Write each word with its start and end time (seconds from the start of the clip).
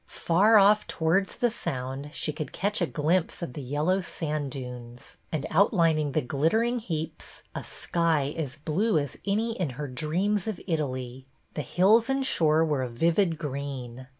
Far 0.07 0.57
off 0.57 0.87
towards 0.87 1.35
the 1.35 1.51
Sound 1.51 2.09
she 2.11 2.33
could 2.33 2.51
catch 2.53 2.81
a 2.81 2.87
glimpse 2.87 3.43
of 3.43 3.53
the 3.53 3.61
yellow 3.61 4.01
sand 4.01 4.49
dunes, 4.49 5.17
and 5.31 5.45
outlining 5.51 6.13
the 6.13 6.23
glittering 6.23 6.79
heaps, 6.79 7.43
a 7.53 7.63
sky 7.63 8.33
as 8.35 8.55
blue 8.55 8.97
as 8.97 9.15
any 9.27 9.51
in 9.59 9.69
her 9.77 9.87
dreams 9.87 10.47
of 10.47 10.59
Italy. 10.65 11.27
The 11.53 11.61
hills 11.61 12.09
and 12.09 12.25
shore 12.25 12.65
were 12.65 12.81
a 12.81 12.89
vivid 12.89 13.37
green. 13.37 14.07